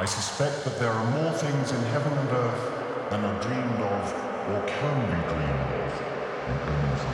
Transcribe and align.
I 0.00 0.04
suspect 0.04 0.64
that 0.64 0.78
there 0.78 0.92
are 0.92 1.10
more 1.10 1.32
things 1.32 1.72
in 1.72 1.82
heaven 1.86 2.12
and 2.12 2.30
earth 2.30 3.10
than 3.10 3.24
are 3.24 3.42
dreamed 3.42 3.80
of 3.80 4.14
or 4.48 4.64
can 4.68 5.06
be 5.06 5.18
dreamed 5.26 5.72
of. 5.82 7.07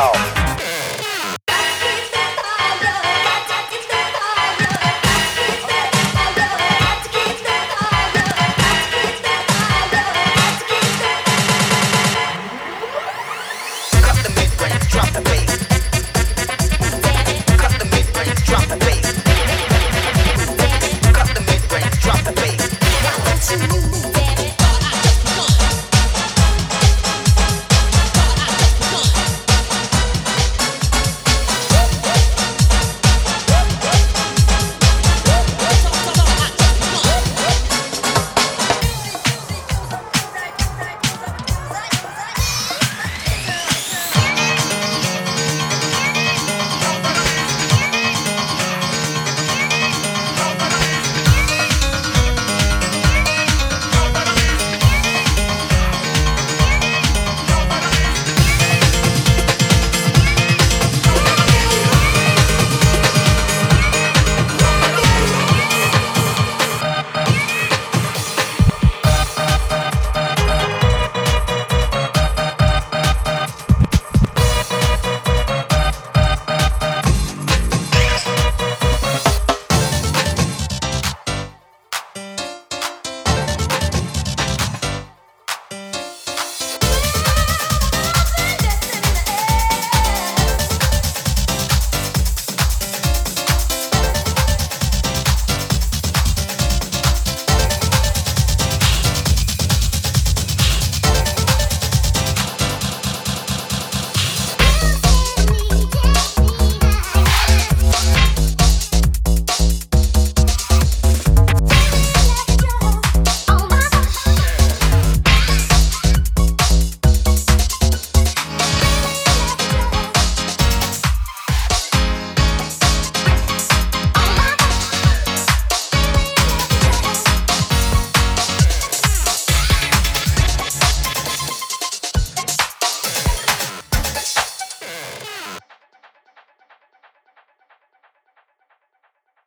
Tchau. 0.00 0.29